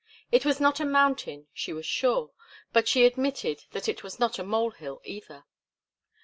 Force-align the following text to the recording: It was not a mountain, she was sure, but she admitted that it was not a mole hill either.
It 0.31 0.45
was 0.47 0.59
not 0.59 0.79
a 0.79 0.83
mountain, 0.85 1.45
she 1.53 1.73
was 1.73 1.85
sure, 1.85 2.31
but 2.73 2.87
she 2.87 3.05
admitted 3.05 3.65
that 3.69 3.87
it 3.87 4.01
was 4.01 4.19
not 4.19 4.39
a 4.39 4.43
mole 4.43 4.71
hill 4.71 4.99
either. 5.03 5.45